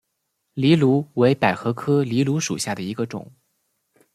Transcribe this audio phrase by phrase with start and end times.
[0.55, 3.31] 藜芦为百合科藜芦属下的一个种。